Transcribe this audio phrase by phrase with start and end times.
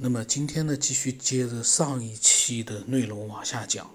[0.00, 3.90] 那么今天呢，继续接着上一期的内容往下讲。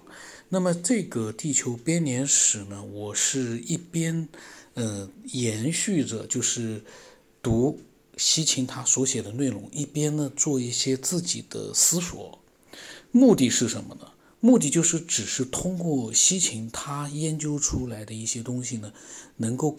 [0.50, 4.28] 那么这个地球编年史呢，我是一边
[4.74, 6.84] 呃延续着就是
[7.42, 7.80] 读
[8.18, 12.38] 西秦他所写的内容，一边呢做一些自己的思索。
[13.10, 14.06] 目的是什么呢？
[14.40, 18.92] 目的就是只是通过西秦他研究出来的一些东西呢，
[19.38, 19.78] 能够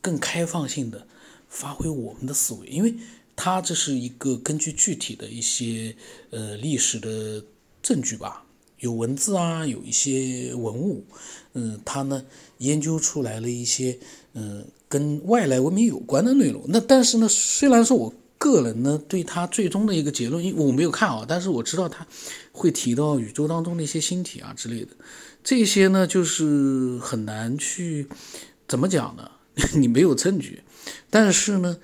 [0.00, 1.06] 更开放性的
[1.46, 2.94] 发挥我们的思维，因为。
[3.36, 5.94] 它这是一个根据具体的一些
[6.30, 7.44] 呃历史的
[7.82, 8.44] 证据吧，
[8.80, 11.04] 有文字啊，有一些文物，
[11.52, 12.24] 嗯，它呢
[12.58, 13.98] 研究出来了一些
[14.32, 16.64] 嗯跟外来文明有关的内容。
[16.68, 22.06] 那但是呢，虽然说我个人呢对它最终的一个结论，因为我没有看啊，但是我知道它
[22.52, 24.88] 会提到宇宙当中的一些星体啊之类的，
[25.44, 28.08] 这些呢就是很难去
[28.66, 29.30] 怎么讲呢？
[29.76, 30.62] 你没有证据，
[31.10, 31.76] 但是呢。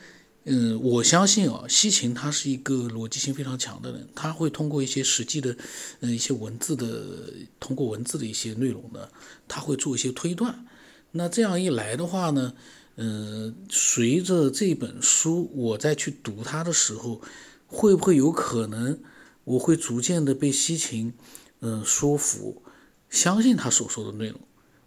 [0.44, 5.56] 嗯，我相信啊，西芹他是一个逻辑性非常强的人，他会通过一些实际的，
[6.00, 9.08] 嗯，一些文字的，通过文字的一些内容呢，
[9.46, 10.66] 他会做一些推断。
[11.12, 12.54] 那这样一来的话呢，
[12.96, 17.20] 嗯，随着这本书我再去读它的时候，
[17.68, 18.98] 会不会有可能
[19.44, 21.12] 我会逐渐的被西芹，
[21.60, 22.62] 嗯，说服，
[23.08, 24.40] 相信他所说的内容？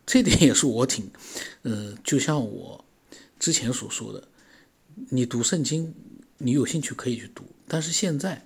[0.05, 1.09] 这点也是我挺，
[1.63, 2.83] 嗯，就像我
[3.39, 4.27] 之前所说的。
[5.09, 5.93] 你读圣经，
[6.37, 8.45] 你有兴趣可以去读，但是现在，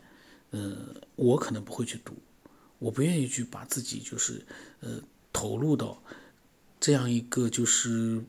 [0.49, 2.13] 呃，我可能不会去读，
[2.79, 4.43] 我不愿意去把自己就是，
[4.79, 4.99] 呃，
[5.31, 6.01] 投入到
[6.79, 8.23] 这样一个就是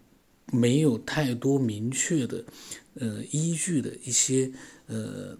[0.52, 2.44] 没有太多明确的，
[2.94, 4.52] 呃，依据的一些，
[4.86, 5.36] 呃，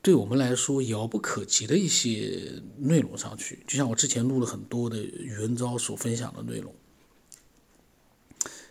[0.00, 3.62] 对我们来说遥不可及的一些内容上去。
[3.66, 6.74] 就像我之前录了很多的宇文昭所分享的内容。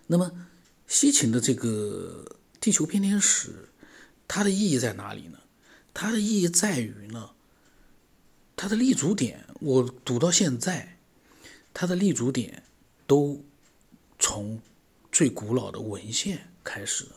[0.08, 0.32] 那么
[0.88, 2.26] 西秦的这个。
[2.62, 3.70] 地球偏天史，
[4.28, 5.40] 它的意义在哪里呢？
[5.94, 7.32] 它的意义在于呢，
[8.56, 10.98] 它的立足点，我读到现在，
[11.74, 12.64] 它的立足点
[13.08, 13.44] 都
[14.20, 14.62] 从
[15.12, 17.16] 最古老的文献开始了。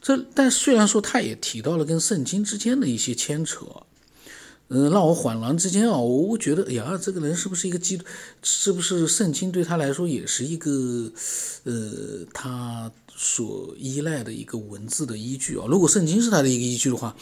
[0.00, 3.86] 这，但虽然说他也提到了跟圣经之间的一些牵扯。
[4.74, 8.06] 嗯，让我恍然之间啊，我觉得，哎呀，这个人是不是一个基督？
[8.42, 11.12] 是不是圣经对他来说也是一个，
[11.64, 15.66] 呃，他所依赖的一个文字的依据啊？
[15.68, 17.14] 如果圣经是他的一个依据的话，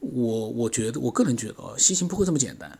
[0.00, 2.78] 我我觉得，我个人觉得啊，西行不会这么简单，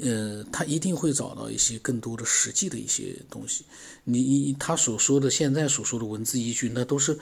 [0.00, 3.66] 呃，他一定会找到一些更多的实际的一些东西。
[4.04, 7.18] 你他所说的现在所说的文字依据，那都是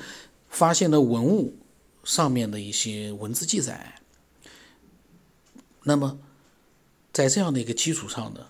[0.49, 1.53] 发现的文物
[2.05, 3.99] 上面的一些文字记载。
[5.85, 6.19] 那么，
[7.13, 8.47] 在这样的一个基础上呢，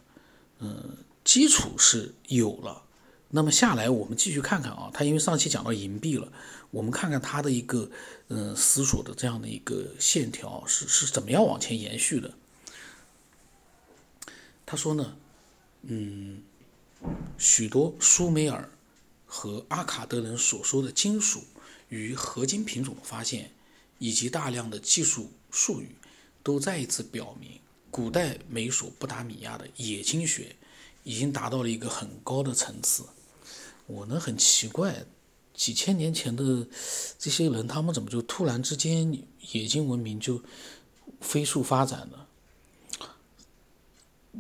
[0.58, 2.82] 嗯，基础是有了。
[3.30, 6.30] 那么下来，我们继续看看啊，他因为上期讲到银币了，
[6.70, 7.90] 我们看看他的一个
[8.28, 12.34] 嗯思索的这样的一个线条是是怎么样往前延续的。
[14.66, 15.16] 他说呢，
[15.82, 16.42] 嗯，
[17.38, 18.68] 许多苏美尔
[19.24, 21.42] 和阿卡德人所说的金属
[21.88, 23.52] 与合金品种的发现，
[23.98, 25.96] 以及大量的技术术语。
[26.42, 27.60] 都再一次表明，
[27.90, 30.56] 古代美索不达米亚的冶金学
[31.04, 33.04] 已经达到了一个很高的层次。
[33.86, 35.04] 我呢很奇怪，
[35.54, 36.66] 几千年前的
[37.18, 39.12] 这些人，他们怎么就突然之间
[39.52, 40.40] 冶金文明就
[41.20, 42.28] 飞速发展了？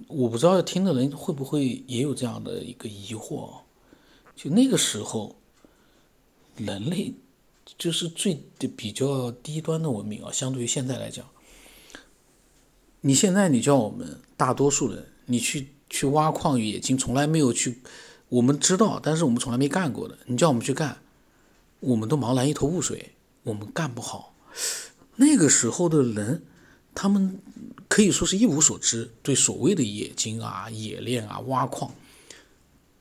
[0.06, 3.58] 我不知道听的人会不会也有这样的一个疑惑。
[4.34, 5.36] 就那个时候，
[6.56, 7.12] 人类
[7.76, 8.40] 就是最
[8.76, 11.28] 比较低端的文明啊，相对于现在来讲。
[13.04, 17.80] 你现在你叫我们大多数人，你去去挖矿冶金，从来没有去，
[18.28, 20.16] 我们知道，但是我们从来没干过的。
[20.26, 20.98] 你叫我们去干，
[21.80, 24.36] 我们都茫然一头雾水，我们干不好。
[25.16, 26.44] 那个时候的人，
[26.94, 27.40] 他们
[27.88, 31.92] 可以说是一无所知，对所谓的冶金啊、冶炼啊、挖矿，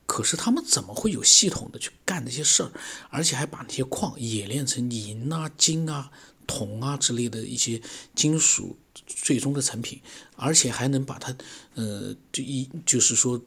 [0.07, 2.72] 可是他们怎么会有系统的去干那些事儿，
[3.12, 6.12] 而且还把那些矿冶炼成银啊、金啊？
[6.51, 7.81] 铜啊之类的一些
[8.13, 10.01] 金属最终的成品，
[10.36, 11.33] 而且还能把它，
[11.75, 13.42] 呃，就一就是说，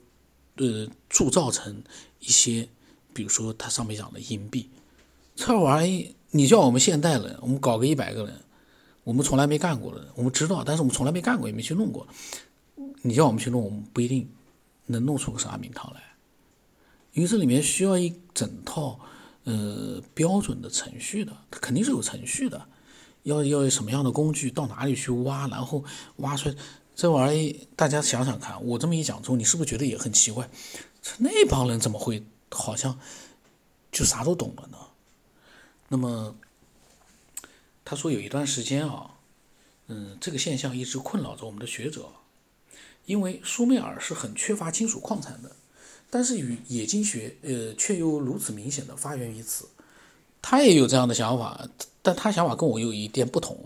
[0.56, 1.82] 呃，铸造成
[2.20, 2.66] 一些，
[3.12, 4.70] 比如说它上面讲的银币，
[5.36, 8.40] 这玩意你叫我们现代人，我们搞个一百个人，
[9.04, 12.06] 我们从来没干过的，我们知道，但是我们从来没干过，也没去弄过。
[13.02, 14.26] 你叫我们去弄，我们不一定
[14.86, 16.00] 能弄出个啥名堂来，
[17.12, 18.98] 因为这里面需要一整套
[19.44, 22.66] 呃标准的程序的，它肯定是有程序的。
[23.24, 25.84] 要要有什么样的工具，到哪里去挖，然后
[26.16, 26.54] 挖出来
[26.94, 30.48] 这玩意，大家想想看，我这么一讲之后，你是不是觉得也很奇怪？
[31.18, 32.98] 那帮人怎么会好像
[33.90, 34.78] 就啥都懂了呢？
[35.88, 36.34] 那么
[37.84, 39.10] 他说有一段时间啊，
[39.88, 42.08] 嗯，这个现象一直困扰着我们的学者，
[43.04, 45.56] 因为苏美尔是很缺乏金属矿产的，
[46.08, 49.68] 但是与冶金学，呃，却又如此明显的发源于此。
[50.40, 51.68] 他也有这样的想法，
[52.04, 53.58] 但他想法跟我有一点不同。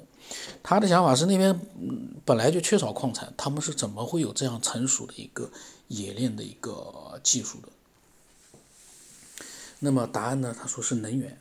[0.63, 1.59] 他的想法是那边
[2.25, 5.51] 本来就缺少矿产，他们是怎么会有这样成熟的一个
[5.89, 7.69] 冶炼的一个技术的？
[9.81, 10.55] 那么答案呢？
[10.57, 11.39] 他说是能源、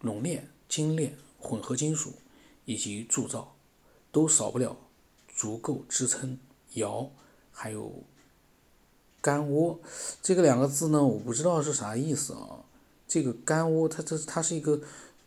[0.00, 2.14] 熔炼、精炼、混合金属
[2.64, 3.54] 以及铸造，
[4.10, 4.76] 都少不了
[5.36, 6.38] 足够支撑
[6.72, 7.10] 窑
[7.52, 8.02] 还有
[9.20, 9.78] 干窝。
[10.22, 12.64] 这个两个字呢，我不知道是啥意思啊。
[13.14, 14.80] 这个干窝，它这它是一个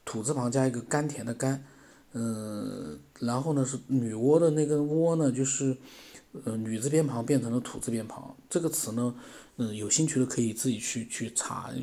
[0.03, 1.63] 土字旁加一个甘甜的甘，
[2.11, 5.77] 嗯，然后呢是女娲的那个窝呢，就是
[6.43, 8.35] 呃女字边旁变成了土字边旁。
[8.49, 9.15] 这个词呢。
[9.59, 11.73] 嗯，有兴趣的可以自己去去查，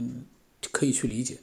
[0.71, 1.41] 可以去理解。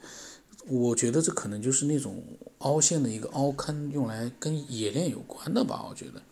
[0.66, 2.24] 我觉得这可能就是那种
[2.60, 5.84] 凹陷的一个凹坑，用来跟冶炼有关的吧。
[5.86, 6.22] 我觉得。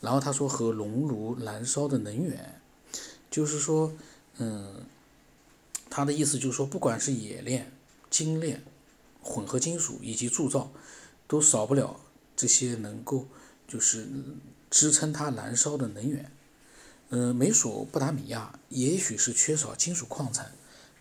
[0.00, 2.60] 然后他说和熔炉燃烧的能源，
[3.30, 3.92] 就是说，
[4.38, 4.84] 嗯，
[5.88, 7.70] 他的意思就是说，不管是冶炼、
[8.14, 8.62] 精炼、
[9.20, 10.70] 混合金属以及铸造，
[11.26, 11.98] 都少不了
[12.36, 13.26] 这些能够
[13.66, 14.06] 就是
[14.70, 16.30] 支撑它燃烧的能源。
[17.08, 20.52] 嗯，美索不达米亚也许是缺少金属矿产，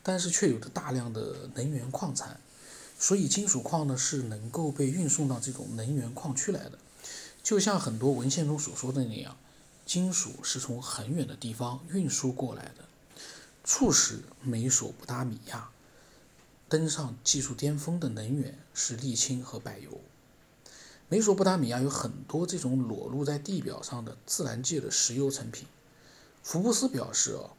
[0.02, 2.40] 但是却有着大量的能源矿产，
[2.98, 6.80] 所以金属矿呢是能够被运送到这种能源矿区来的。
[7.44, 9.38] 就像很多文献中所说的那样，
[9.86, 12.86] 金属是从很远的地方运输过来的，
[13.64, 15.70] 促使美索不达米亚
[16.74, 20.02] 登上技术巅峰的能源是沥青和柏油。
[21.08, 25.68] 美索不达米亚有很多这种裸露在地表上的自然界的石油成品。
[26.42, 27.52] 福布斯表示，哦，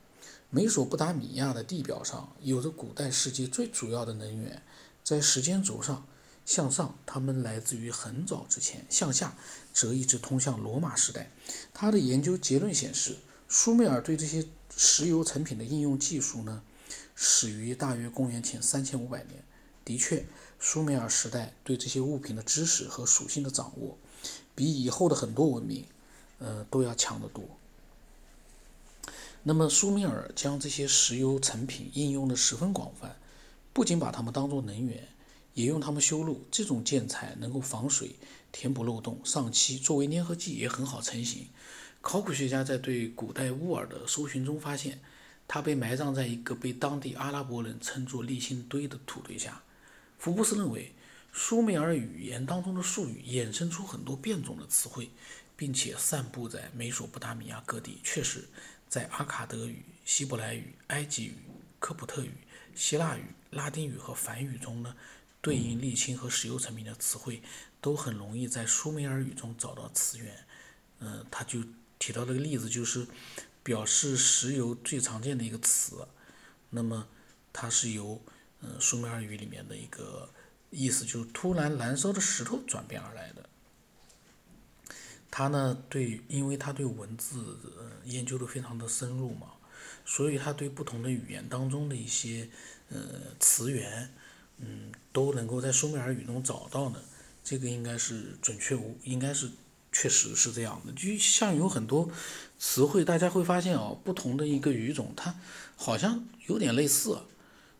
[0.50, 4.60] 美索不达米亚的地表上有着古代世界最主要的能源。
[5.04, 6.04] 在时间轴上
[6.44, 9.36] 向上，它们来自于很早之前；向下
[9.72, 11.30] 则一直通向罗马时代。
[11.72, 13.18] 他的研究结论显示，
[13.48, 14.44] 苏美尔对这些
[14.76, 16.64] 石油成品的应用技术呢，
[17.14, 19.44] 始于大约公元前三千五百年。
[19.84, 20.24] 的确，
[20.58, 23.98] 苏美尔时代对这些物品的知识和属性的掌握，
[24.54, 25.84] 比以后的很多文明，
[26.38, 27.44] 呃，都要强得多。
[29.42, 33.14] 那么，苏美尔将这些石油成品应用的十分广泛，
[33.74, 35.06] 不仅把它们当作能源，
[35.52, 36.46] 也用它们修路。
[36.50, 38.16] 这种建材能够防水、
[38.50, 41.48] 填补漏洞、上漆，作为粘合剂也很好成型。
[42.00, 45.02] 考古学家在对古代乌尔的搜寻中发现，
[45.46, 49.62] 他被埋葬在一个被当地阿拉伯人称作沥青堆的土堆下。
[50.18, 50.92] 福布斯认为，
[51.32, 55.10] 苏美尔语言当中的术语衍生出很多变种的词汇，
[55.56, 57.98] 并且散布在美索不达米亚各地。
[58.02, 58.48] 确实。
[58.86, 61.34] 在阿卡德语、希伯来语、埃及语、
[61.80, 62.30] 科普特语、
[62.76, 64.94] 希腊语、拉丁语和梵语中呢，
[65.40, 67.42] 对应沥青和石油成品的词汇，
[67.80, 70.46] 都很容易在苏美尔语中找到词源。
[71.00, 71.64] 嗯，他就
[71.98, 73.04] 提到了个例子，就是
[73.64, 76.06] 表示石油最常见的一个词，
[76.70, 77.08] 那么
[77.52, 78.22] 它是由
[78.60, 80.28] 嗯苏美尔语里面的一个
[80.70, 83.48] 意思，就是突然燃烧的石头转变而来的。
[85.30, 87.58] 他呢，对，因为他对文字
[88.04, 89.48] 研究的非常的深入嘛，
[90.04, 92.48] 所以他对不同的语言当中的一些
[92.90, 94.14] 呃词源，
[94.58, 97.02] 嗯，都能够在苏美尔语中找到呢。
[97.42, 99.50] 这个应该是准确无，应该是
[99.94, 100.92] 确实是这样的。
[100.92, 102.10] 就像有很多
[102.58, 105.34] 词汇，大家会发现哦，不同的一个语种，它
[105.76, 107.16] 好像有点类似。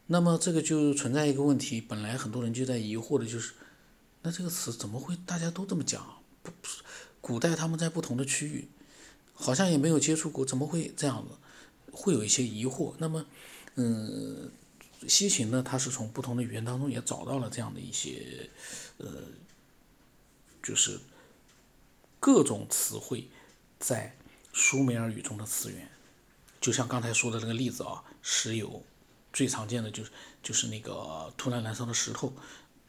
[0.06, 3.52] 那么这个就存在一个问题，本来很多人就在疑惑的就是，
[4.22, 6.02] 那这个词怎么会大家都这么讲？
[6.42, 6.50] 不。
[7.20, 8.68] 古代他们在不同的区域，
[9.32, 11.34] 好像也没有接触过，怎么会这样子？
[11.90, 12.92] 会有一些疑惑。
[12.98, 13.24] 那么，
[13.76, 14.50] 嗯，
[15.08, 18.50] 西秦呢，它是从不同的语言当中也找到了这样的一些，
[18.98, 19.06] 呃，
[20.62, 21.00] 就是
[22.24, 23.28] 各种词汇
[23.78, 24.16] 在
[24.54, 25.90] 苏美尔语中的词源。
[26.58, 28.82] 就像刚才说的那个例子啊，石油
[29.30, 30.10] 最常见的就是
[30.42, 32.32] 就是那个突然燃烧的石头，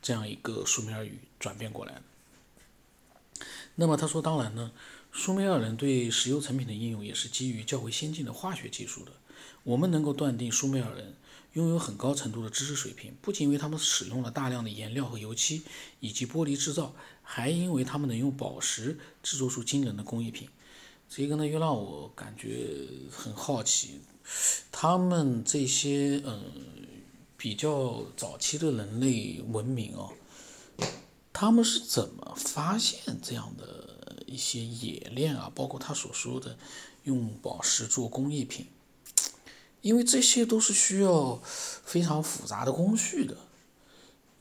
[0.02, 2.02] 这样一个苏美尔语转变过来的。
[3.76, 4.72] 那么他说，当然呢，
[5.12, 9.12] 苏美尔人对石油成品的应用也是基于较为先进的化学技术的。
[9.64, 11.14] 我们能够断定，苏美尔人
[11.56, 15.64] 拥有很高程度的知识水平，不仅因为他们使用了大量的颜料和油漆
[16.02, 16.94] 以及玻璃制造，
[17.24, 20.50] 还因为他们能用宝石制作出惊人的工艺品。
[21.10, 22.76] 这个呢，又让我感觉
[23.10, 24.02] 很好奇，
[24.70, 26.44] 他们这些嗯
[27.38, 30.12] 比较早期的人类文明哦。
[31.32, 35.50] 他们是怎么发现这样的一些冶炼啊？
[35.56, 36.58] 包括他所说的
[37.04, 38.66] 用宝石做工艺品，
[39.86, 43.38] 因为这些都是需要非常复杂的工序的。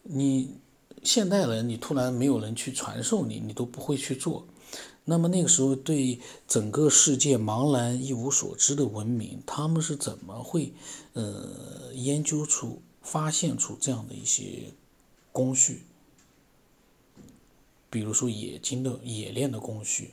[0.05, 0.55] 你
[1.03, 4.47] 现代人你突然没有人去传授你，你都不会去做。
[5.05, 10.73] 那么那个时候对整个世界茫然一无所知的文明，他们是怎么会
[11.13, 14.73] 呃研究出、发现出这样的一些
[15.31, 15.83] 工序？
[17.91, 20.13] 比如说冶金的冶炼的工序，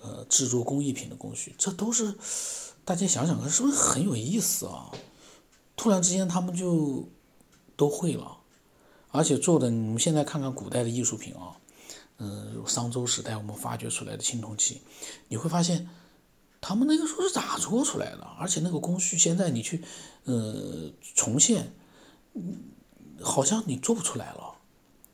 [0.00, 2.14] 呃，制作工艺品的工序，这都是
[2.88, 4.90] 大家想想看，是不是很有意思啊？
[5.76, 7.06] 突然之间他们就
[7.76, 8.38] 都会了，
[9.10, 11.60] 而且做的，你们现在看看古代的艺术品啊。
[12.16, 14.80] 嗯，商周时代我们发掘出来的青铜器，
[15.28, 15.86] 你会发现，
[16.62, 18.26] 他们那个时候是咋做出来的？
[18.38, 19.84] 而且那个工序，现在你去，
[20.24, 21.70] 呃，重现，
[22.32, 22.70] 嗯
[23.20, 24.54] 好像你做不出来了。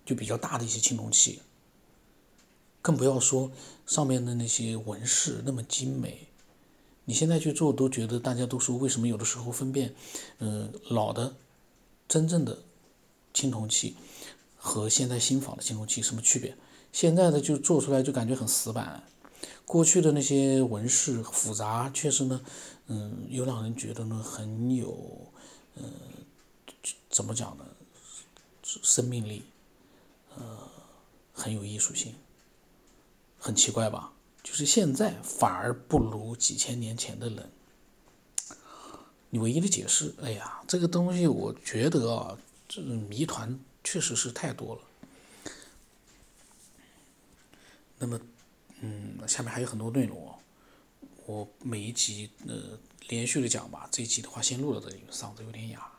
[0.07, 1.43] 就比较大的一些青铜器，
[2.81, 3.51] 更不要说
[3.85, 6.29] 上面的那些纹饰那么精美。
[7.07, 9.95] 你现在去做，都觉得大家都说，为什么有的时候分辨，
[10.39, 11.35] 嗯，老的
[12.09, 12.59] 真正的
[13.33, 13.97] 青铜器
[14.57, 16.57] 和现在新仿的青铜器什么区别？
[16.93, 19.03] 现在的就做出来就感觉很死板，
[19.67, 22.41] 过去的那些纹饰复杂，确实呢，
[22.87, 24.97] 嗯，又让人觉得呢很有，
[25.75, 25.93] 嗯，
[27.11, 27.67] 怎么讲呢，
[28.63, 29.43] 生命力，
[30.37, 30.59] 呃，
[31.35, 32.15] 很有艺术性，
[33.39, 34.14] 很奇怪吧？
[34.45, 37.51] 就是现在反而不如几千年前的人。
[39.31, 44.83] 你唯一的解释，哎呀，这个东西我觉得啊，这谜团确实是太多了。
[47.99, 48.21] 那么，
[48.81, 50.39] 嗯，下面还有很多内容哦，
[51.27, 55.91] 我每一集呃连续的讲吧，这一集的话先录到这里，嗓子有点哑。